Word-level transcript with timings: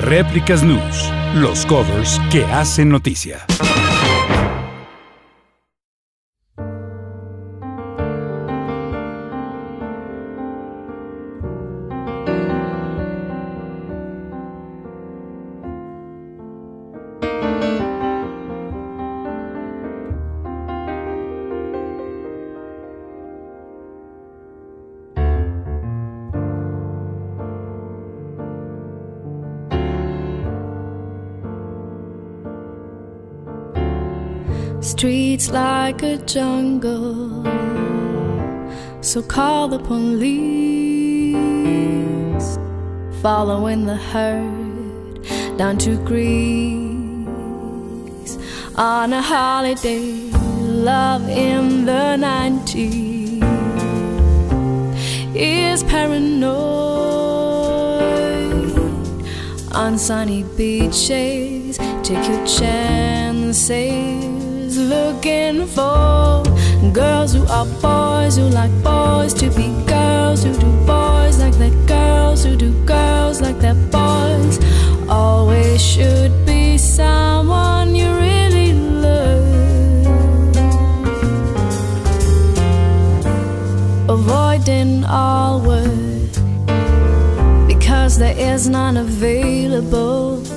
Réplicas 0.00 0.62
News, 0.62 1.10
los 1.34 1.64
covers 1.66 2.20
que 2.30 2.44
hacen 2.44 2.88
noticia. 2.88 3.44
Like 35.94 36.02
a 36.02 36.16
jungle, 36.24 37.44
so 39.00 39.22
call 39.22 39.68
the 39.68 39.78
police. 39.78 41.34
Following 43.22 43.86
the 43.86 43.94
herd 43.96 45.22
down 45.56 45.78
to 45.78 45.96
Greece 46.04 47.28
on 48.76 49.12
a 49.12 49.22
holiday, 49.22 50.00
love 50.60 51.28
in 51.28 51.86
the 51.86 52.16
90s 52.18 53.42
is 55.34 55.84
paranoid 55.84 56.34
on 59.72 59.96
sunny 59.96 60.42
beaches. 60.56 61.78
Take 62.02 62.28
your 62.28 62.46
chances 62.46 64.33
looking 64.76 65.66
for 65.66 66.42
girls 66.92 67.32
who 67.34 67.46
are 67.46 67.66
boys 67.80 68.36
who 68.36 68.44
like 68.48 68.72
boys 68.82 69.32
to 69.34 69.48
be 69.50 69.68
girls 69.86 70.42
who 70.44 70.52
do 70.58 70.70
boys 70.86 71.38
like 71.38 71.54
that 71.54 71.74
girls 71.86 72.44
who 72.44 72.56
do 72.56 72.72
girls 72.84 73.40
like 73.40 73.58
that 73.58 73.76
boys. 73.90 74.58
Always 75.08 75.82
should 75.82 76.32
be 76.46 76.78
someone 76.78 77.94
you 77.94 78.08
really 78.14 78.72
love. 78.72 79.46
Avoiding 84.08 85.04
all 85.04 85.60
work 85.60 86.32
because 87.66 88.18
there 88.18 88.36
is 88.36 88.68
none 88.68 88.96
available 88.96 90.53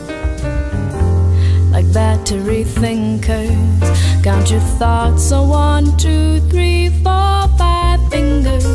battery 1.98 2.64
thinkers. 2.64 3.90
Count 4.24 4.52
your 4.52 4.66
thoughts 4.78 5.32
on 5.32 5.50
one, 5.50 5.98
two, 5.98 6.40
three, 6.42 6.90
four, 7.02 7.48
five 7.58 8.00
fingers, 8.12 8.66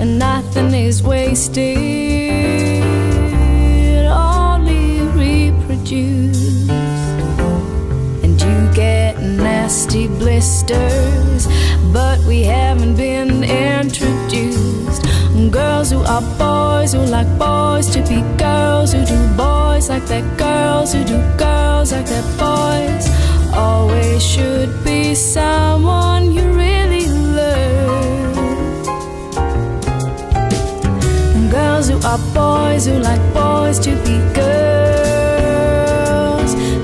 and 0.00 0.18
nothing 0.18 0.72
is 0.72 1.02
wasted. 1.02 2.82
Only 4.06 5.02
reproduce, 5.24 6.70
and 8.24 8.40
you 8.40 8.56
get 8.72 9.20
nasty 9.20 10.06
blisters. 10.08 11.46
But 11.92 12.18
we 12.20 12.44
haven't 12.44 12.96
been 12.96 13.44
introduced. 13.44 13.89
Are 16.20 16.36
boys 16.38 16.92
who 16.92 17.00
like 17.06 17.30
boys 17.38 17.86
to 17.94 18.00
be 18.02 18.20
girls 18.36 18.92
who 18.92 19.02
do 19.06 19.16
boys 19.38 19.88
like 19.88 20.04
their 20.04 20.20
girls 20.36 20.92
who 20.92 21.02
do 21.02 21.16
girls 21.38 21.92
like 21.92 22.04
that 22.04 22.24
boys 22.36 23.08
always 23.56 24.22
should 24.22 24.84
be 24.84 25.14
someone 25.14 26.30
you 26.30 26.42
really 26.52 27.06
love. 27.08 28.36
Girls 31.50 31.88
who 31.88 31.98
are 32.06 32.20
boys 32.34 32.84
who 32.84 32.98
like 32.98 33.22
boys 33.32 33.78
to 33.78 33.96
be 34.04 34.18
girls 34.34 34.54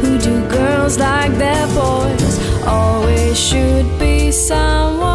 who 0.00 0.16
do 0.18 0.48
girls 0.48 0.98
like 0.98 1.36
their 1.36 1.66
boys 1.74 2.38
always 2.64 3.38
should 3.38 3.98
be 3.98 4.32
someone 4.32 5.05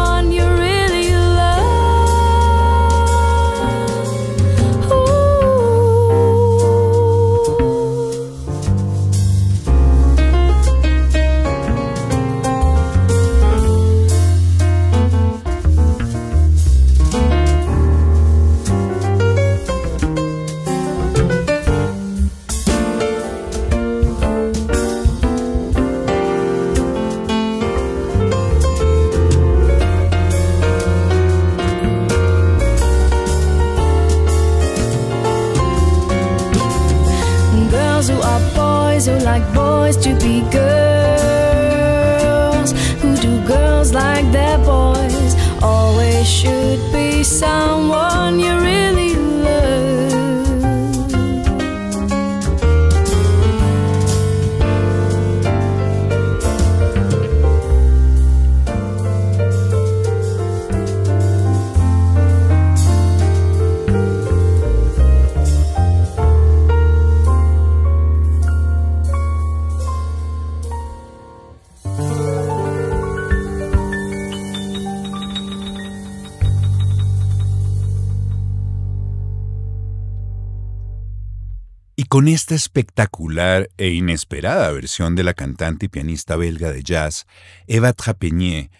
con 82.22 82.28
esta 82.28 82.54
espectacular 82.54 83.68
e 83.78 83.88
inesperada 83.88 84.70
versión 84.70 85.16
de 85.16 85.24
la 85.24 85.34
cantante 85.34 85.86
y 85.86 85.88
pianista 85.88 86.36
belga 86.36 86.70
de 86.70 86.84
jazz, 86.84 87.26
Eva 87.66 87.92
Trapenier, 87.92 88.70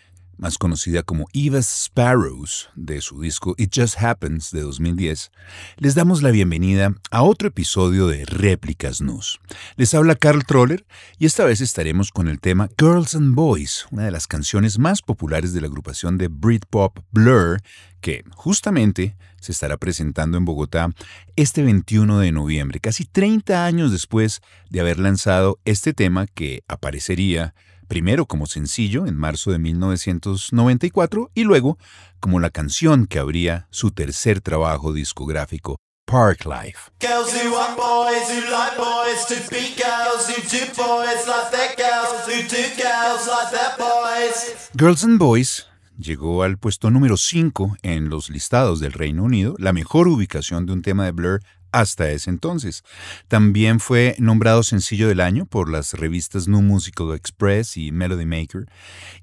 más 0.42 0.58
conocida 0.58 1.04
como 1.04 1.28
Eva's 1.32 1.84
Sparrows, 1.84 2.68
de 2.74 3.00
su 3.00 3.20
disco 3.20 3.54
It 3.58 3.70
Just 3.72 4.02
Happens 4.02 4.50
de 4.50 4.62
2010, 4.62 5.30
les 5.76 5.94
damos 5.94 6.20
la 6.20 6.32
bienvenida 6.32 6.96
a 7.12 7.22
otro 7.22 7.46
episodio 7.46 8.08
de 8.08 8.24
Réplicas 8.24 9.00
News. 9.00 9.38
Les 9.76 9.94
habla 9.94 10.16
Carl 10.16 10.44
Troller 10.44 10.84
y 11.16 11.26
esta 11.26 11.44
vez 11.44 11.60
estaremos 11.60 12.10
con 12.10 12.26
el 12.26 12.40
tema 12.40 12.68
Girls 12.76 13.14
and 13.14 13.36
Boys, 13.36 13.86
una 13.92 14.04
de 14.04 14.10
las 14.10 14.26
canciones 14.26 14.80
más 14.80 15.00
populares 15.00 15.52
de 15.52 15.60
la 15.60 15.68
agrupación 15.68 16.18
de 16.18 16.26
Britpop 16.26 16.98
Blur, 17.12 17.62
que 18.00 18.24
justamente 18.34 19.14
se 19.38 19.52
estará 19.52 19.76
presentando 19.76 20.38
en 20.38 20.44
Bogotá 20.44 20.90
este 21.36 21.62
21 21.62 22.18
de 22.18 22.32
noviembre, 22.32 22.80
casi 22.80 23.04
30 23.04 23.64
años 23.64 23.92
después 23.92 24.42
de 24.70 24.80
haber 24.80 24.98
lanzado 24.98 25.60
este 25.64 25.92
tema 25.92 26.26
que 26.26 26.64
aparecería 26.66 27.54
primero 27.88 28.26
como 28.26 28.46
sencillo 28.46 29.06
en 29.06 29.16
marzo 29.16 29.52
de 29.52 29.58
1994 29.58 31.30
y 31.34 31.44
luego 31.44 31.78
como 32.20 32.40
la 32.40 32.50
canción 32.50 33.06
que 33.06 33.18
abría 33.18 33.66
su 33.70 33.90
tercer 33.90 34.40
trabajo 34.40 34.92
discográfico, 34.92 35.76
Park 36.06 36.44
Life. 36.44 36.90
Girls 37.00 37.32
who 37.32 37.56
are 37.56 37.74
boys 37.76 38.28
who 38.28 38.50
like 38.50 38.76
boys 38.76 39.26
to 39.26 39.34
be 39.50 39.74
girls 39.76 40.28
who 40.28 40.42
do 40.42 40.66
boys 40.76 41.26
like 41.26 41.50
their 41.50 41.74
girls 41.76 42.26
who 42.26 42.42
do 42.42 42.62
girls 42.76 43.26
like 43.26 43.50
their 43.50 43.76
boys. 43.78 44.70
Girls 44.76 45.04
and 45.04 45.18
Boys 45.18 45.66
llegó 45.98 46.42
al 46.42 46.58
puesto 46.58 46.90
número 46.90 47.16
5 47.16 47.76
en 47.82 48.08
los 48.08 48.30
listados 48.30 48.80
del 48.80 48.92
Reino 48.92 49.22
Unido, 49.24 49.54
la 49.58 49.72
mejor 49.72 50.08
ubicación 50.08 50.66
de 50.66 50.72
un 50.72 50.82
tema 50.82 51.04
de 51.04 51.12
Blur 51.12 51.40
hasta 51.72 52.10
ese 52.10 52.30
entonces. 52.30 52.84
También 53.28 53.80
fue 53.80 54.14
nombrado 54.18 54.62
sencillo 54.62 55.08
del 55.08 55.20
año 55.20 55.46
por 55.46 55.70
las 55.70 55.94
revistas 55.94 56.48
New 56.48 56.62
Musical 56.62 57.14
Express 57.14 57.76
y 57.76 57.90
Melody 57.92 58.26
Maker 58.26 58.66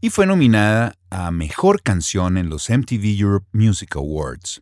y 0.02 0.10
fue 0.10 0.26
nominada 0.26 0.96
a 1.10 1.32
Mejor 1.32 1.82
Canción 1.82 2.38
en 2.38 2.50
los 2.50 2.70
MTV 2.70 3.20
Europe 3.20 3.48
Music 3.54 3.96
Awards. 3.96 4.62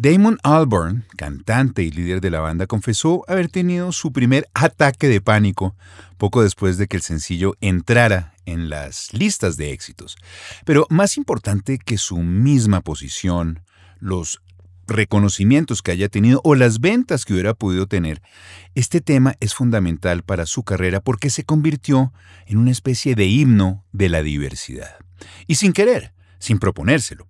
Damon 0.00 0.38
Albarn, 0.44 1.06
cantante 1.16 1.82
y 1.82 1.90
líder 1.90 2.20
de 2.20 2.30
la 2.30 2.38
banda, 2.38 2.68
confesó 2.68 3.24
haber 3.26 3.48
tenido 3.48 3.90
su 3.90 4.12
primer 4.12 4.48
ataque 4.54 5.08
de 5.08 5.20
pánico 5.20 5.74
poco 6.18 6.44
después 6.44 6.78
de 6.78 6.86
que 6.86 6.96
el 6.96 7.02
sencillo 7.02 7.56
entrara 7.60 8.32
en 8.46 8.70
las 8.70 9.12
listas 9.12 9.56
de 9.56 9.72
éxitos. 9.72 10.16
Pero 10.64 10.86
más 10.88 11.16
importante 11.16 11.78
que 11.78 11.98
su 11.98 12.18
misma 12.18 12.80
posición, 12.80 13.64
los 13.98 14.40
reconocimientos 14.88 15.82
que 15.82 15.92
haya 15.92 16.08
tenido 16.08 16.40
o 16.42 16.54
las 16.54 16.80
ventas 16.80 17.24
que 17.24 17.34
hubiera 17.34 17.54
podido 17.54 17.86
tener, 17.86 18.22
este 18.74 19.00
tema 19.00 19.34
es 19.40 19.54
fundamental 19.54 20.22
para 20.24 20.46
su 20.46 20.64
carrera 20.64 21.00
porque 21.00 21.30
se 21.30 21.44
convirtió 21.44 22.12
en 22.46 22.58
una 22.58 22.70
especie 22.70 23.14
de 23.14 23.26
himno 23.26 23.84
de 23.92 24.08
la 24.08 24.22
diversidad. 24.22 24.96
Y 25.46 25.56
sin 25.56 25.72
querer, 25.72 26.12
sin 26.38 26.58
proponérselo. 26.58 27.28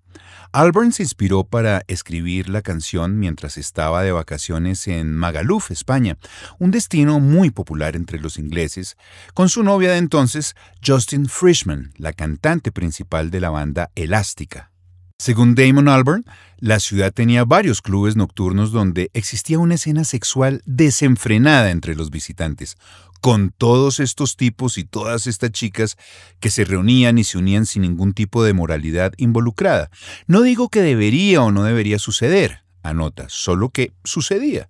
Alburn 0.53 0.93
se 0.93 1.03
inspiró 1.03 1.45
para 1.45 1.83
escribir 1.89 2.49
la 2.49 2.63
canción 2.63 3.19
mientras 3.19 3.59
estaba 3.59 4.03
de 4.03 4.13
vacaciones 4.13 4.89
en 4.89 5.15
Magaluf, 5.15 5.71
España, 5.71 6.17
un 6.59 6.71
destino 6.71 7.21
muy 7.21 7.51
popular 7.51 7.97
entre 7.97 8.19
los 8.19 8.39
ingleses, 8.39 8.97
con 9.35 9.51
su 9.51 9.63
novia 9.63 9.91
de 9.91 9.99
entonces, 9.99 10.57
Justin 10.85 11.29
Frischman, 11.29 11.93
la 11.97 12.15
cantante 12.15 12.73
principal 12.73 13.31
de 13.31 13.41
la 13.41 13.51
banda 13.51 13.91
Elástica. 13.95 14.71
Según 15.21 15.57
Damon 15.57 15.89
Albarn, 15.89 16.25
la 16.61 16.79
ciudad 16.79 17.13
tenía 17.13 17.45
varios 17.45 17.83
clubes 17.83 18.15
nocturnos 18.15 18.71
donde 18.71 19.11
existía 19.15 19.59
una 19.59 19.75
escena 19.75 20.05
sexual 20.05 20.63
desenfrenada 20.65 21.73
entre 21.73 21.97
los 21.97 22.11
visitantes, 22.11 22.77
con 23.21 23.51
todos 23.51 23.99
estos 23.99 24.37
tipos 24.37 24.79
y 24.79 24.85
todas 24.85 25.27
estas 25.27 25.51
chicas 25.51 25.97
que 26.39 26.51
se 26.51 26.65
reunían 26.65 27.19
y 27.19 27.25
se 27.25 27.37
unían 27.37 27.67
sin 27.67 27.83
ningún 27.83 28.15
tipo 28.15 28.45
de 28.45 28.53
moralidad 28.53 29.13
involucrada. 29.17 29.91
No 30.29 30.43
digo 30.43 30.69
que 30.69 30.83
debería 30.83 31.43
o 31.43 31.51
no 31.51 31.65
debería 31.65 31.99
suceder, 31.99 32.63
anota, 32.85 33.27
solo 33.29 33.71
que 33.71 33.93
sucedía 34.05 34.69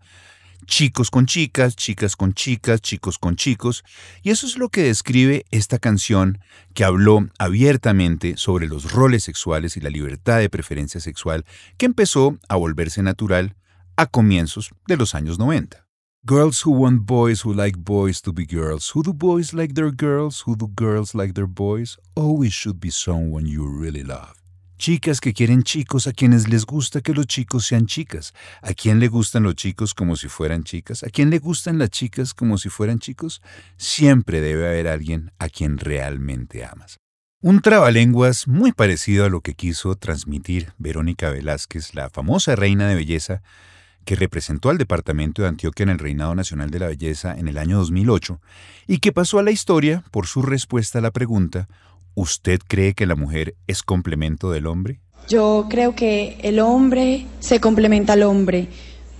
chicos 0.66 1.10
con 1.10 1.26
chicas, 1.26 1.76
chicas 1.76 2.16
con 2.16 2.34
chicas, 2.34 2.81
chicos 2.81 3.19
con 3.19 3.37
chicos, 3.37 3.84
y 4.22 4.31
eso 4.31 4.46
es 4.46 4.58
lo 4.58 4.69
que 4.69 4.82
describe 4.82 5.44
esta 5.50 5.78
canción 5.78 6.38
que 6.75 6.84
habló 6.84 7.28
abiertamente 7.38 8.37
sobre 8.37 8.66
los 8.66 8.93
roles 8.93 9.25
sexuales 9.25 9.76
y 9.76 9.81
la 9.81 9.90
libertad 9.90 10.38
de 10.38 10.50
preferencia 10.50 11.00
sexual 11.00 11.44
que 11.76 11.87
empezó 11.87 12.38
a 12.49 12.56
volverse 12.56 13.02
natural 13.02 13.56
a 13.96 14.06
comienzos 14.06 14.70
de 14.87 14.96
los 14.96 15.14
años 15.14 15.38
90. 15.38 15.87
Girls 16.25 16.62
who 16.64 16.72
want 16.72 17.06
boys 17.06 17.44
who 17.44 17.54
like 17.54 17.78
boys 17.78 18.20
to 18.20 18.32
be 18.32 18.44
girls. 18.44 18.90
Who 18.94 19.02
do 19.02 19.14
boys 19.14 19.54
like 19.54 19.75
their 19.75 19.90
girls? 19.90 20.43
Who 20.44 20.56
do 20.56 20.69
girls 20.69 21.14
like 21.14 21.34
their 21.34 21.46
boys? 21.46 21.96
Always 22.14 22.52
should 22.52 22.81
be 22.81 22.90
someone 22.90 23.46
you 23.46 23.66
really 23.66 24.02
love. 24.02 24.34
Chicas 24.78 25.20
que 25.20 25.32
quieren 25.32 25.64
chicos 25.64 26.06
a 26.06 26.12
quienes 26.12 26.48
les 26.48 26.64
gusta 26.64 27.00
que 27.00 27.12
los 27.12 27.26
chicos 27.26 27.66
sean 27.66 27.86
chicas. 27.86 28.32
¿A 28.62 28.75
quién 28.75 29.00
le 29.00 29.08
gustan 29.08 29.42
los 29.42 29.56
chicos 29.56 29.92
como 29.92 30.14
si 30.14 30.28
fueran 30.28 30.62
chicas? 30.62 31.02
¿A 31.02 31.08
quién 31.08 31.30
le 31.30 31.40
gustan 31.40 31.78
las 31.78 31.90
chicas 31.90 32.32
como 32.32 32.58
si 32.58 32.69
fueran 32.69 33.00
chicos? 33.00 33.42
Siempre 33.76 34.40
debe 34.40 34.69
haber 34.69 34.86
alguien 34.86 35.32
a 35.40 35.48
quien 35.48 35.78
realmente 35.78 36.64
amas. 36.64 36.98
Un 37.40 37.60
trabalenguas 37.60 38.46
muy 38.46 38.70
parecido 38.70 39.25
a 39.25 39.28
lo 39.28 39.40
que 39.40 39.54
quiso 39.54 39.96
transmitir 39.96 40.72
Verónica 40.78 41.30
Velázquez, 41.30 41.94
la 41.94 42.08
famosa 42.08 42.54
reina 42.54 42.88
de 42.88 42.94
belleza, 42.94 43.42
que 44.04 44.14
representó 44.14 44.70
al 44.70 44.78
departamento 44.78 45.42
de 45.42 45.48
Antioquia 45.48 45.82
en 45.82 45.90
el 45.90 45.98
Reinado 45.98 46.36
Nacional 46.36 46.70
de 46.70 46.78
la 46.78 46.86
Belleza 46.86 47.36
en 47.36 47.48
el 47.48 47.58
año 47.58 47.78
2008 47.78 48.40
y 48.86 48.98
que 48.98 49.12
pasó 49.12 49.40
a 49.40 49.42
la 49.42 49.50
historia 49.50 50.04
por 50.12 50.26
su 50.26 50.40
respuesta 50.40 51.00
a 51.00 51.02
la 51.02 51.10
pregunta 51.10 51.69
¿Usted 52.20 52.59
cree 52.67 52.94
que 52.94 53.06
la 53.06 53.15
mujer 53.15 53.55
es 53.69 53.85
complemento 53.85 54.50
del 54.50 54.67
hombre? 54.67 54.99
Yo 55.29 55.67
creo 55.70 55.94
que 55.94 56.37
el 56.43 56.59
hombre 56.59 57.26
se 57.38 57.61
complementa 57.61 58.15
al 58.15 58.25
hombre, 58.25 58.67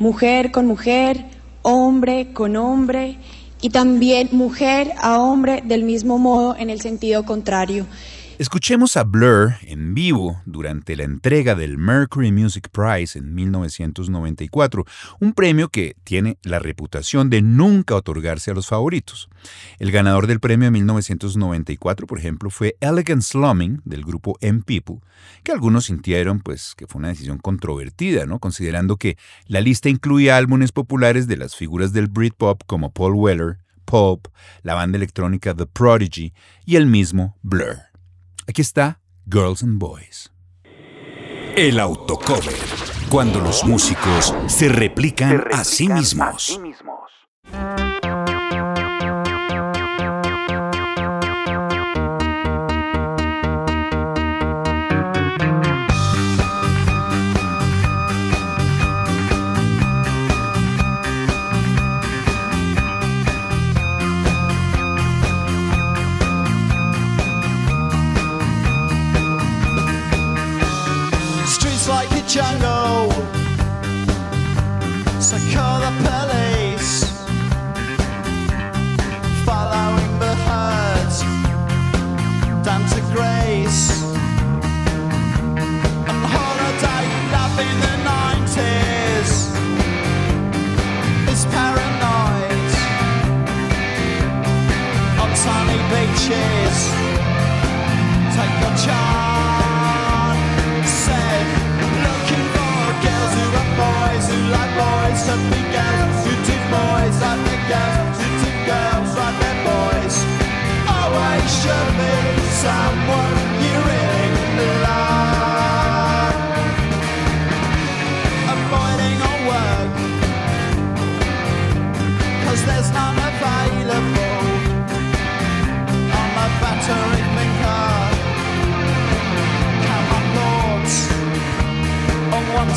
mujer 0.01 0.51
con 0.51 0.67
mujer, 0.67 1.25
hombre 1.63 2.33
con 2.33 2.57
hombre 2.57 3.19
y 3.61 3.71
también 3.71 4.31
mujer 4.33 4.95
a 4.99 5.21
hombre 5.21 5.63
del 5.65 5.85
mismo 5.85 6.19
modo 6.19 6.57
en 6.57 6.71
el 6.71 6.81
sentido 6.81 7.25
contrario. 7.25 7.87
Escuchemos 8.39 8.97
a 8.97 9.03
Blur 9.03 9.55
en 9.63 9.95
vivo 9.95 10.41
durante 10.47 10.95
la 10.95 11.03
entrega 11.03 11.57
del 11.57 11.77
Mercury 11.77 12.31
Music 12.31 12.69
Prize 12.71 13.19
en 13.19 13.35
1994, 13.35 14.85
un 15.19 15.33
premio 15.33 15.71
que 15.71 15.97
tiene 16.05 16.39
la 16.45 16.61
reputación 16.61 17.31
de 17.31 17.43
nunca 17.43 17.97
otorgarse 17.97 18.53
a 18.53 18.55
los 18.55 18.69
favoritos. 18.69 19.29
El 19.81 19.91
ganador 19.91 20.29
del 20.29 20.39
premio 20.39 20.69
en 20.69 20.75
1994, 20.75 22.07
por 22.07 22.21
ejemplo, 22.21 22.49
fue 22.49 22.77
Elegant 22.79 23.23
Slumming 23.23 23.83
del 23.85 24.05
grupo 24.05 24.39
M 24.41 24.63
People, 24.65 25.01
que 25.43 25.51
algunos 25.51 25.87
sintieron 25.87 26.39
pues 26.39 26.77
que 26.77 26.87
fue 26.87 27.01
una 27.01 27.09
decisión 27.09 27.39
controvertida, 27.39 28.25
¿no? 28.25 28.39
considerando 28.39 28.99
que 28.99 29.19
la 29.49 29.61
lista 29.61 29.89
incluía 29.89 30.37
álbumes 30.37 30.71
populares 30.71 31.27
de 31.27 31.39
las 31.39 31.57
figuras 31.57 31.93
del 31.93 32.07
Britpop 32.07 32.63
como 32.67 32.93
Paul 32.93 33.15
Weller, 33.15 33.59
Pop, 33.85 34.29
la 34.63 34.75
banda 34.75 34.97
electrónica 34.97 35.55
The 35.55 35.67
Prodigy 35.67 36.33
y 36.65 36.77
el 36.77 36.87
mismo 36.87 37.37
Blur. 37.43 37.88
Aquí 38.49 38.63
está 38.63 39.03
Girls 39.31 39.63
and 39.63 39.79
Boys. 39.79 40.33
El 41.55 41.79
autocover. 41.79 42.55
Cuando 43.11 43.41
los 43.41 43.63
músicos 43.65 44.35
se 44.47 44.71
replican, 44.71 45.45
a 45.53 45.65
sí 45.65 45.87
mismos. 45.87 46.59
Grace. 83.39 83.91
Holiday, 86.35 87.05
love 87.35 87.59
in 87.69 87.77
the 87.85 87.95
90s. 88.09 89.31
It's 91.31 91.45
paranoid. 91.55 92.71
On 95.23 95.31
sunny 95.45 95.81
beaches. 95.91 96.79
Take 98.37 98.57
your 98.63 98.75
chance. 98.87 99.27
Looking 102.05 102.47
for 102.55 102.83
girls 103.05 103.33
who 103.39 103.45
boys, 103.81 104.27
who 104.31 104.41
boys, 104.79 105.21
girls, 105.77 106.15
boys, 106.75 107.17
like 107.25 107.43
girls, 107.73 108.17
girls, 108.71 109.11
like 109.21 109.37
their 109.43 109.59
boys. 109.69 110.17
Always 110.97 111.49
should 111.61 111.91
be 111.99 112.39
someone 112.63 113.28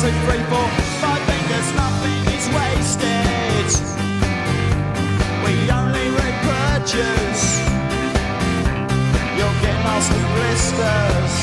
two, 0.02 0.10
three, 0.26 0.42
four 0.50 0.68
there's 1.46 1.72
nothing 1.78 2.22
is 2.34 2.46
wasted. 2.58 3.70
We 5.44 5.54
only 5.70 6.06
reproduce. 6.10 7.44
You'll 9.36 9.58
get 9.62 9.78
nasty 9.86 10.22
blisters 10.34 11.34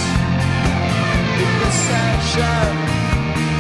in 1.40 1.54
the 1.64 1.72
session. 1.88 2.72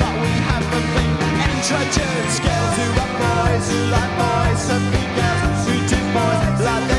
But 0.01 0.15
we 0.19 0.31
haven't 0.51 0.89
been 0.95 1.15
introduced. 1.47 2.43
Girls 2.43 2.75
who 2.79 2.87
are 3.03 3.13
boys 3.23 3.65
who 3.71 3.79
like 3.95 4.13
boys, 4.19 4.63
and 4.75 4.85
girls 5.15 5.61
who 5.67 5.75
do 5.91 5.99
boys 6.11 6.59
like 6.67 6.98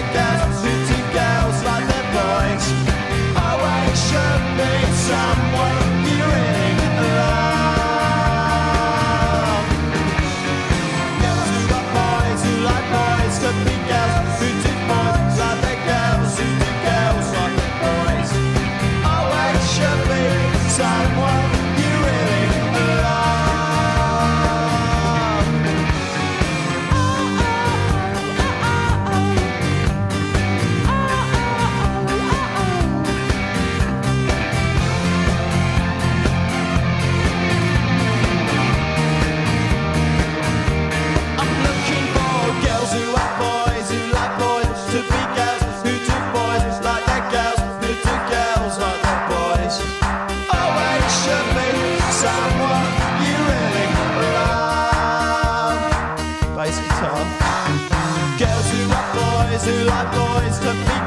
boys, 60.13 60.59
who 60.59 60.67
like 60.67 60.81
boys, 60.81 60.91
to 60.91 60.95
be 60.95 61.00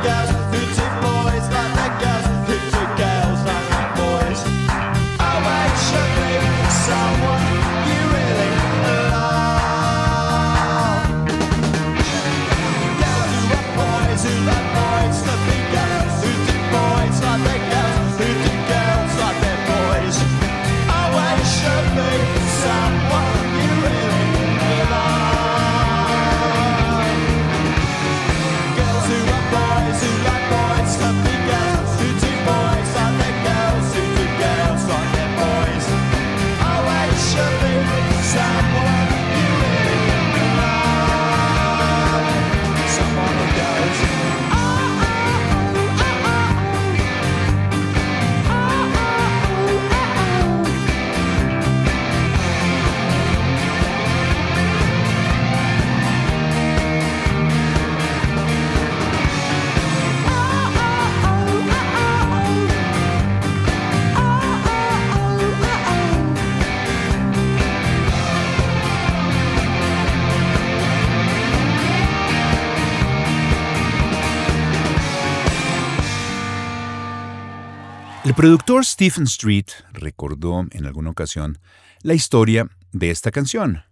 El 78.33 78.37
productor 78.37 78.83
Stephen 78.83 79.25
Street 79.25 79.67
recordó 79.91 80.65
en 80.71 80.87
alguna 80.87 81.11
ocasión 81.11 81.59
la 82.01 82.15
historia 82.15 82.67
de 82.91 83.11
esta 83.11 83.29
canción. 83.29 83.83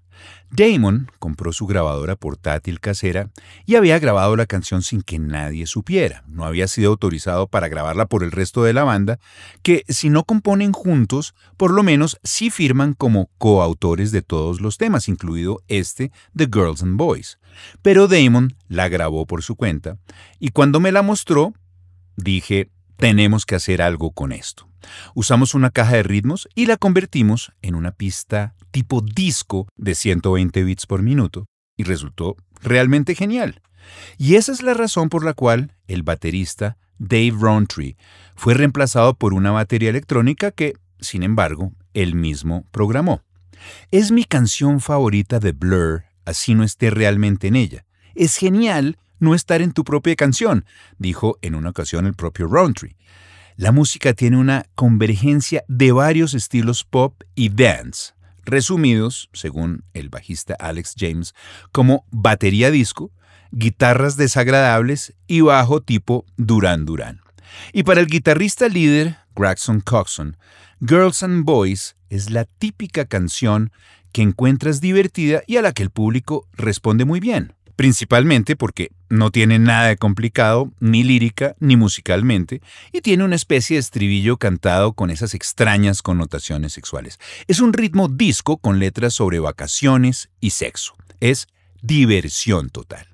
Damon 0.50 1.12
compró 1.20 1.54
su 1.54 1.68
grabadora 1.68 2.16
portátil 2.16 2.80
casera 2.80 3.30
y 3.68 3.76
había 3.76 4.00
grabado 4.00 4.36
la 4.36 4.48
canción 4.48 4.82
sin 4.82 5.04
que 5.04 5.20
nadie 5.20 5.68
supiera. 5.68 6.24
No 6.28 6.44
había 6.44 6.68
sido 6.68 6.90
autorizado 6.90 7.46
para 7.46 7.68
grabarla 7.68 8.08
por 8.08 8.24
el 8.24 8.32
resto 8.32 8.64
de 8.64 8.74
la 8.74 8.84
banda, 8.84 9.20
que 9.62 9.84
si 9.88 10.10
no 10.10 10.24
componen 10.24 10.72
juntos, 10.72 11.36
por 11.56 11.70
lo 11.70 11.84
menos 11.84 12.18
sí 12.24 12.50
firman 12.50 12.96
como 12.96 13.30
coautores 13.38 14.12
de 14.12 14.24
todos 14.24 14.60
los 14.60 14.80
temas, 14.80 15.08
incluido 15.08 15.62
este 15.68 16.12
de 16.34 16.50
Girls 16.52 16.82
and 16.82 16.98
Boys. 16.98 17.38
Pero 17.84 18.08
Damon 18.08 18.56
la 18.70 18.90
grabó 18.90 19.28
por 19.28 19.44
su 19.44 19.56
cuenta 19.56 20.00
y 20.40 20.50
cuando 20.50 20.80
me 20.80 20.92
la 20.92 21.04
mostró, 21.04 21.54
dije, 22.16 22.72
tenemos 23.02 23.48
que 23.48 23.56
hacer 23.56 23.82
algo 23.82 24.12
con 24.12 24.32
esto. 24.32 24.70
Usamos 25.16 25.56
una 25.56 25.72
caja 25.72 25.96
de 25.96 26.04
ritmos 26.04 26.48
y 26.54 26.68
la 26.68 26.78
convertimos 26.78 27.52
en 27.64 27.74
una 27.74 27.92
pista 27.92 28.54
tipo 28.70 29.02
disco 29.02 29.68
de 29.76 29.96
120 29.96 30.64
bits 30.64 30.86
por 30.86 31.02
minuto 31.02 31.48
y 31.76 31.84
resultó 31.84 32.38
realmente 32.62 33.16
genial. 33.16 33.64
Y 34.20 34.36
esa 34.36 34.52
es 34.52 34.62
la 34.62 34.76
razón 34.76 35.10
por 35.10 35.26
la 35.26 35.34
cual 35.34 35.76
el 35.88 36.04
baterista 36.04 36.78
Dave 37.00 37.34
Rowntree 37.40 37.98
fue 38.36 38.54
reemplazado 38.54 39.16
por 39.16 39.34
una 39.34 39.50
batería 39.50 39.90
electrónica 39.90 40.52
que, 40.52 40.74
sin 41.00 41.24
embargo, 41.24 41.74
él 41.96 42.14
mismo 42.14 42.68
programó. 42.72 43.24
Es 43.90 44.12
mi 44.12 44.26
canción 44.26 44.80
favorita 44.80 45.40
de 45.40 45.54
Blur, 45.54 46.04
así 46.24 46.54
no 46.54 46.64
esté 46.64 46.92
realmente 46.92 47.48
en 47.48 47.56
ella. 47.56 47.86
Es 48.14 48.38
genial 48.38 49.00
no 49.22 49.36
estar 49.36 49.62
en 49.62 49.72
tu 49.72 49.86
propia 49.86 50.16
canción, 50.16 50.66
dijo 50.98 51.38
en 51.42 51.56
una 51.56 51.70
ocasión 51.70 52.06
el 52.06 52.16
propio 52.16 52.48
Rowntree. 52.48 52.98
La 53.56 53.72
música 53.72 54.14
tiene 54.14 54.38
una 54.38 54.66
convergencia 54.76 55.64
de 55.68 55.92
varios 55.92 56.34
estilos 56.34 56.84
pop 56.84 57.22
y 57.36 57.50
dance, 57.50 58.14
resumidos, 58.44 59.30
según 59.32 59.84
el 59.94 60.10
bajista 60.10 60.56
Alex 60.60 60.96
James, 60.98 61.36
como 61.72 62.06
batería 62.10 62.72
disco, 62.72 63.12
guitarras 63.52 64.18
desagradables 64.18 65.14
y 65.28 65.42
bajo 65.42 65.82
tipo 65.82 66.26
Duran 66.38 66.86
Duran. 66.86 67.22
Y 67.74 67.84
para 67.84 68.02
el 68.02 68.08
guitarrista 68.08 68.70
líder, 68.70 69.18
Gregson 69.36 69.82
Coxon, 69.82 70.36
Girls 70.80 71.22
and 71.22 71.46
Boys 71.46 71.96
es 72.10 72.32
la 72.32 72.46
típica 72.46 73.06
canción 73.06 73.72
que 74.12 74.24
encuentras 74.24 74.82
divertida 74.82 75.44
y 75.46 75.58
a 75.58 75.62
la 75.62 75.74
que 75.74 75.84
el 75.84 75.92
público 75.92 76.48
responde 76.54 77.06
muy 77.06 77.20
bien 77.20 77.54
principalmente 77.76 78.56
porque 78.56 78.92
no 79.10 79.32
tiene 79.32 79.60
nada 79.60 79.88
de 79.88 79.98
complicado, 79.98 80.72
ni 80.80 81.04
lírica, 81.04 81.56
ni 81.60 81.76
musicalmente, 81.76 82.62
y 82.92 83.02
tiene 83.02 83.24
una 83.24 83.36
especie 83.36 83.76
de 83.76 83.82
estribillo 83.82 84.38
cantado 84.38 84.94
con 84.94 85.10
esas 85.10 85.34
extrañas 85.34 86.02
connotaciones 86.02 86.74
sexuales. 86.74 87.20
Es 87.48 87.60
un 87.60 87.74
ritmo 87.74 88.08
disco 88.08 88.58
con 88.58 88.80
letras 88.80 89.14
sobre 89.14 89.40
vacaciones 89.40 90.30
y 90.40 90.52
sexo. 90.52 90.96
Es 91.20 91.48
diversión 91.82 92.70
total. 92.70 93.08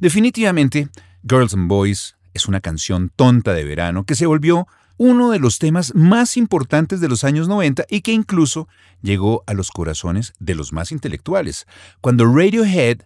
Definitivamente, 0.00 0.88
Girls 1.28 1.54
and 1.54 1.68
Boys 1.68 2.16
es 2.32 2.46
una 2.46 2.60
canción 2.60 3.10
tonta 3.14 3.52
de 3.52 3.64
verano 3.64 4.04
que 4.04 4.14
se 4.14 4.26
volvió 4.26 4.66
uno 4.96 5.30
de 5.30 5.38
los 5.38 5.58
temas 5.58 5.94
más 5.94 6.36
importantes 6.36 7.00
de 7.00 7.08
los 7.08 7.24
años 7.24 7.48
90 7.48 7.86
y 7.88 8.02
que 8.02 8.12
incluso 8.12 8.68
llegó 9.02 9.42
a 9.46 9.54
los 9.54 9.70
corazones 9.70 10.34
de 10.38 10.54
los 10.54 10.72
más 10.72 10.92
intelectuales. 10.92 11.66
Cuando 12.00 12.26
Radiohead 12.26 13.02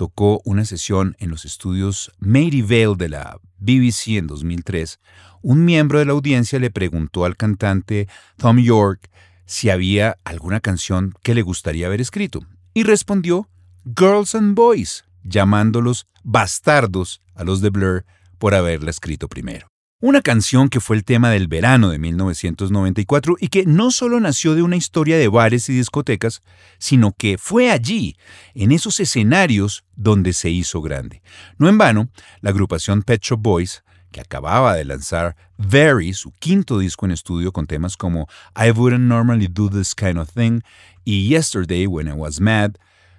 tocó 0.00 0.40
una 0.46 0.64
sesión 0.64 1.14
en 1.18 1.28
los 1.28 1.44
estudios 1.44 2.10
Mary 2.20 2.62
Vale 2.62 2.96
de 2.96 3.10
la 3.10 3.38
BBC 3.58 4.16
en 4.16 4.28
2003, 4.28 4.98
un 5.42 5.66
miembro 5.66 5.98
de 5.98 6.06
la 6.06 6.12
audiencia 6.12 6.58
le 6.58 6.70
preguntó 6.70 7.26
al 7.26 7.36
cantante 7.36 8.08
Tom 8.38 8.56
York 8.60 9.10
si 9.44 9.68
había 9.68 10.16
alguna 10.24 10.60
canción 10.60 11.12
que 11.22 11.34
le 11.34 11.42
gustaría 11.42 11.86
haber 11.86 12.00
escrito, 12.00 12.40
y 12.72 12.84
respondió 12.84 13.50
Girls 13.84 14.34
and 14.34 14.54
Boys, 14.54 15.04
llamándolos 15.22 16.06
bastardos 16.24 17.20
a 17.34 17.44
los 17.44 17.60
de 17.60 17.68
Blur 17.68 18.06
por 18.38 18.54
haberla 18.54 18.88
escrito 18.88 19.28
primero. 19.28 19.69
Una 20.02 20.22
canción 20.22 20.70
que 20.70 20.80
fue 20.80 20.96
el 20.96 21.04
tema 21.04 21.28
del 21.28 21.46
verano 21.46 21.90
de 21.90 21.98
1994 21.98 23.36
y 23.38 23.48
que 23.48 23.66
no 23.66 23.90
solo 23.90 24.18
nació 24.18 24.54
de 24.54 24.62
una 24.62 24.76
historia 24.76 25.18
de 25.18 25.28
bares 25.28 25.68
y 25.68 25.74
discotecas, 25.74 26.40
sino 26.78 27.12
que 27.12 27.36
fue 27.36 27.70
allí, 27.70 28.16
en 28.54 28.72
esos 28.72 28.98
escenarios, 28.98 29.84
donde 29.96 30.32
se 30.32 30.48
hizo 30.48 30.80
grande. 30.80 31.20
No 31.58 31.68
en 31.68 31.76
vano, 31.76 32.08
la 32.40 32.48
agrupación 32.48 33.02
Pet 33.02 33.20
Shop 33.22 33.42
Boys, 33.42 33.84
que 34.10 34.22
acababa 34.22 34.74
de 34.74 34.86
lanzar 34.86 35.36
Very, 35.58 36.14
su 36.14 36.32
quinto 36.32 36.78
disco 36.78 37.04
en 37.04 37.12
estudio 37.12 37.52
con 37.52 37.66
temas 37.66 37.98
como 37.98 38.26
I 38.56 38.70
Wouldn't 38.70 39.04
Normally 39.04 39.48
Do 39.48 39.68
This 39.68 39.94
Kind 39.94 40.16
of 40.16 40.32
Thing 40.32 40.62
y 41.04 41.28
Yesterday 41.28 41.86
When 41.86 42.08
I 42.08 42.12
Was 42.12 42.40
Mad, 42.40 42.72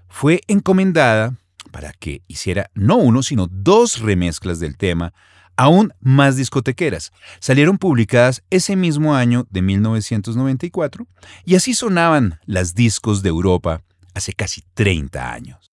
fue 0.10 0.42
encomendada 0.48 1.36
para 1.70 1.94
que 1.94 2.24
hiciera 2.28 2.72
no 2.74 2.98
uno, 2.98 3.22
sino 3.22 3.46
dos 3.46 4.00
remezclas 4.00 4.60
del 4.60 4.78
tema 4.78 5.14
aún 5.56 5.94
más 6.00 6.36
discotequeras. 6.36 7.12
Salieron 7.40 7.78
publicadas 7.78 8.44
ese 8.50 8.76
mismo 8.76 9.16
año 9.16 9.48
de 9.50 9.62
1994 9.62 11.08
y 11.46 11.56
así 11.56 11.74
sonaban 11.74 12.40
las 12.46 12.76
discos 12.76 13.22
de 13.24 13.30
Europa 13.30 13.82
hace 14.14 14.34
casi 14.34 14.64
30 14.74 15.34
años. 15.34 15.70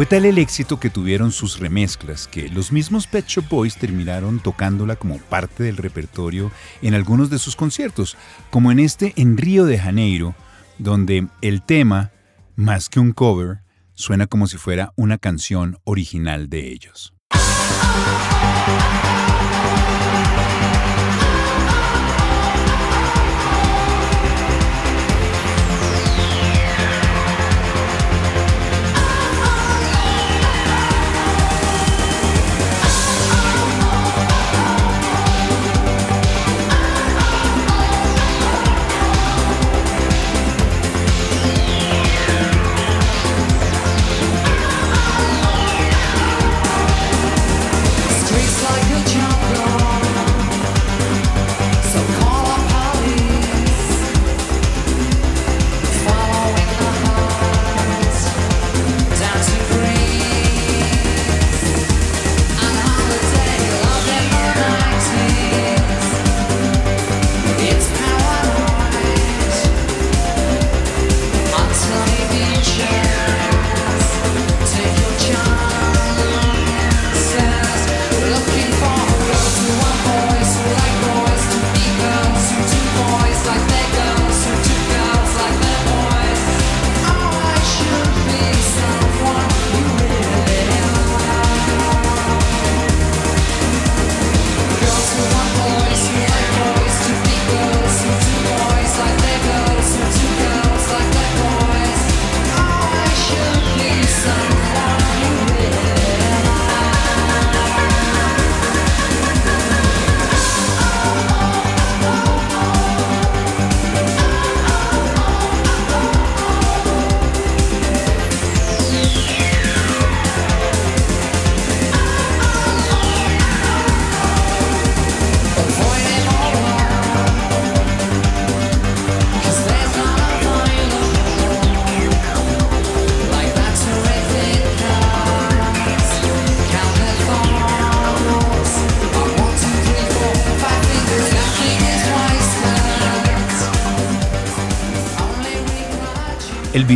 Fue 0.00 0.06
tal 0.06 0.24
el 0.24 0.38
éxito 0.38 0.80
que 0.80 0.88
tuvieron 0.88 1.30
sus 1.30 1.58
remezclas 1.58 2.26
que 2.26 2.48
los 2.48 2.72
mismos 2.72 3.06
Pet 3.06 3.26
Shop 3.26 3.46
Boys 3.50 3.76
terminaron 3.76 4.40
tocándola 4.40 4.96
como 4.96 5.18
parte 5.18 5.62
del 5.62 5.76
repertorio 5.76 6.50
en 6.80 6.94
algunos 6.94 7.28
de 7.28 7.38
sus 7.38 7.54
conciertos, 7.54 8.16
como 8.48 8.72
en 8.72 8.78
este 8.78 9.12
en 9.16 9.36
Río 9.36 9.66
de 9.66 9.78
Janeiro, 9.78 10.34
donde 10.78 11.28
el 11.42 11.60
tema, 11.60 12.12
más 12.56 12.88
que 12.88 12.98
un 12.98 13.12
cover, 13.12 13.58
suena 13.92 14.26
como 14.26 14.46
si 14.46 14.56
fuera 14.56 14.94
una 14.96 15.18
canción 15.18 15.76
original 15.84 16.48
de 16.48 16.72
ellos. 16.72 17.12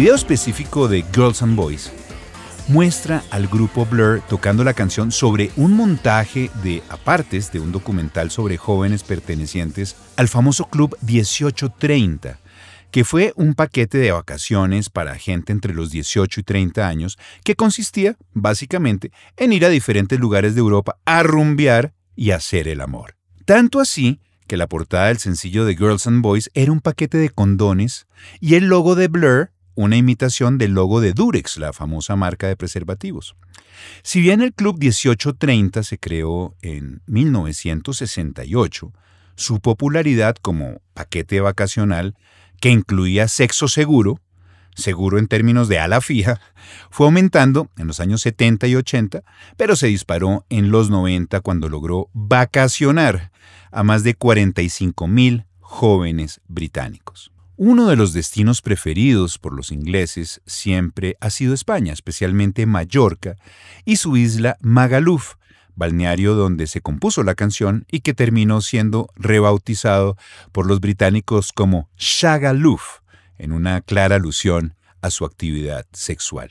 Video 0.05 0.17
específico 0.17 0.87
de 0.87 1.03
Girls 1.14 1.40
and 1.40 1.57
Boys 1.57 1.90
muestra 2.69 3.25
al 3.31 3.49
grupo 3.49 3.87
Blur 3.87 4.21
tocando 4.29 4.62
la 4.62 4.75
canción 4.75 5.11
sobre 5.11 5.51
un 5.57 5.73
montaje 5.73 6.51
de 6.62 6.83
apartes 6.90 7.51
de 7.53 7.59
un 7.59 7.73
documental 7.73 8.31
sobre 8.31 8.59
jóvenes 8.59 9.03
pertenecientes 9.03 9.97
al 10.17 10.29
famoso 10.29 10.67
club 10.67 10.95
1830, 11.01 12.38
que 12.90 13.05
fue 13.05 13.33
un 13.37 13.55
paquete 13.55 13.97
de 13.97 14.12
vacaciones 14.12 14.90
para 14.90 15.17
gente 15.17 15.53
entre 15.53 15.73
los 15.73 15.90
18 15.90 16.40
y 16.40 16.43
30 16.43 16.87
años 16.87 17.17
que 17.43 17.57
consistía 17.57 18.19
básicamente 18.35 19.11
en 19.38 19.55
ir 19.55 19.64
a 19.64 19.71
diferentes 19.71 20.21
lugares 20.21 20.55
de 20.55 20.61
Europa 20.61 20.99
a 21.07 21.23
rumbear 21.23 21.95
y 22.14 22.33
hacer 22.33 22.69
el 22.69 22.83
amor. 22.83 23.17
Tanto 23.47 23.81
así 23.81 24.21
que 24.47 24.59
la 24.59 24.67
portada 24.67 25.07
del 25.07 25.17
sencillo 25.17 25.64
de 25.64 25.75
Girls 25.75 26.07
and 26.07 26.21
Boys 26.21 26.51
era 26.53 26.73
un 26.73 26.83
paquete 26.83 27.17
de 27.17 27.31
condones 27.31 28.07
y 28.38 28.57
el 28.57 28.67
logo 28.67 28.97
de 28.97 29.09
Blur 29.09 29.54
una 29.74 29.96
imitación 29.96 30.58
del 30.58 30.72
logo 30.72 31.00
de 31.00 31.12
Durex, 31.12 31.58
la 31.58 31.72
famosa 31.72 32.16
marca 32.16 32.46
de 32.48 32.56
preservativos. 32.56 33.37
Si 34.02 34.20
bien 34.20 34.40
el 34.40 34.52
Club 34.52 34.78
1830 34.78 35.82
se 35.82 35.98
creó 35.98 36.54
en 36.62 37.02
1968, 37.06 38.92
su 39.37 39.60
popularidad 39.60 40.37
como 40.37 40.80
paquete 40.94 41.40
vacacional 41.40 42.16
que 42.60 42.70
incluía 42.70 43.28
sexo 43.28 43.68
seguro, 43.68 44.20
seguro 44.74 45.18
en 45.18 45.28
términos 45.28 45.68
de 45.68 45.78
ala 45.78 46.00
fija, 46.00 46.40
fue 46.90 47.06
aumentando 47.06 47.70
en 47.76 47.87
los 47.87 48.00
años 48.00 48.22
70 48.22 48.66
y 48.68 48.76
80, 48.76 49.22
pero 49.56 49.76
se 49.76 49.88
disparó 49.88 50.46
en 50.50 50.70
los 50.70 50.90
90 50.90 51.40
cuando 51.40 51.68
logró 51.68 52.10
vacacionar 52.12 53.32
a 53.70 53.82
más 53.82 54.04
de 54.04 54.14
45 54.14 55.06
mil 55.08 55.44
jóvenes 55.60 56.40
británicos. 56.46 57.34
Uno 57.57 57.87
de 57.87 57.95
los 57.95 58.12
destinos 58.12 58.62
preferidos 58.62 59.38
por 59.38 59.55
los 59.55 59.71
ingleses 59.71 60.40
siempre 60.45 61.17
ha 61.21 61.31
sido 61.31 61.55
España, 61.55 61.93
especialmente 61.93 62.67
Mallorca 62.67 63.37
y 63.85 63.95
su 63.97 64.17
isla 64.17 64.57
Magaluf, 64.61 65.35
balneario 65.77 66.35
donde 66.35 66.67
se 66.67 66.81
compuso 66.81 67.23
la 67.23 67.37
canción 67.37 67.87
y 67.88 68.01
que 68.01 68.12
terminó 68.12 68.61
siendo 68.61 69.09
rebautizado 69.14 70.17
por 70.51 70.67
los 70.67 70.81
británicos 70.81 71.53
como 71.53 71.88
Shagaluf, 71.97 73.03
en 73.38 73.53
una 73.53 73.83
clara 73.83 74.17
alusión 74.17 74.75
a 75.01 75.11
su 75.11 75.25
actividad 75.25 75.87
sexual. 75.93 76.51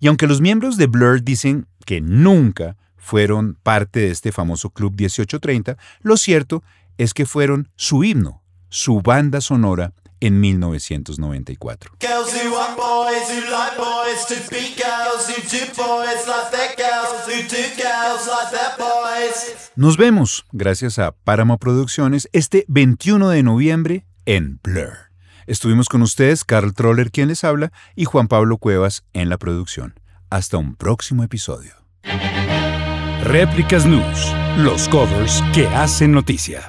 Y 0.00 0.08
aunque 0.08 0.26
los 0.26 0.40
miembros 0.40 0.76
de 0.76 0.88
Blur 0.88 1.22
dicen 1.22 1.68
que 1.86 2.00
nunca 2.00 2.76
fueron 2.96 3.56
parte 3.62 4.00
de 4.00 4.10
este 4.10 4.32
famoso 4.32 4.70
Club 4.70 4.94
1830, 4.98 5.76
lo 6.00 6.16
cierto 6.16 6.64
es 6.98 7.14
que 7.14 7.24
fueron 7.24 7.68
su 7.76 8.02
himno, 8.02 8.42
su 8.68 9.00
banda 9.00 9.40
sonora 9.40 9.92
en 10.20 10.40
1994. 10.40 11.92
Girls 12.00 12.32
who 12.32 12.52
want 12.52 12.76
boys, 12.76 13.28
who 13.30 13.40
like 13.50 13.76
boys 13.76 14.26
to 14.28 14.34
be 14.50 14.74
girls, 14.76 15.28
who 15.28 15.42
do 15.42 15.66
boys 15.76 16.26
like 16.26 16.50
their 16.50 16.74
girls, 16.76 17.26
who 17.26 17.42
do 17.48 17.62
girls 17.76 18.26
like 18.26 18.50
their 18.50 18.76
boys. 18.78 19.70
Nos 19.76 19.96
vemos, 19.96 20.44
gracias 20.52 20.98
a 20.98 21.12
Páramo 21.12 21.58
Producciones, 21.58 22.28
este 22.32 22.64
21 22.68 23.30
de 23.30 23.42
noviembre 23.42 24.06
en 24.26 24.60
Blur. 24.62 25.10
Estuvimos 25.46 25.88
con 25.88 26.02
ustedes, 26.02 26.44
Carl 26.44 26.74
Troller 26.74 27.10
quien 27.10 27.28
les 27.28 27.42
habla 27.42 27.72
y 27.96 28.04
Juan 28.04 28.28
Pablo 28.28 28.58
Cuevas 28.58 29.04
en 29.12 29.28
la 29.28 29.36
producción. 29.36 29.98
Hasta 30.30 30.58
un 30.58 30.76
próximo 30.76 31.24
episodio. 31.24 31.72
Réplicas 33.24 33.84
News, 33.84 34.32
los 34.58 34.88
covers 34.88 35.42
que 35.52 35.66
hacen 35.68 36.12
noticia. 36.12 36.68